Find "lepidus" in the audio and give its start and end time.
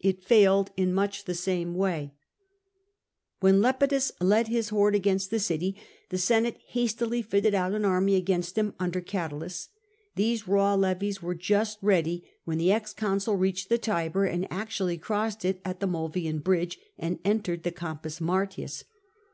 3.62-4.12